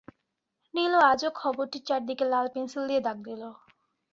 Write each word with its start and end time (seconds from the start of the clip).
নীলু 0.73 0.99
আজও 1.11 1.29
খবরটির 1.35 1.83
চারদিকে 1.87 2.25
লাল 2.25 2.45
পেনসিল 2.53 2.83
দিয়ে 2.89 3.01
দাগ 3.01 3.17
দিল। 3.27 3.41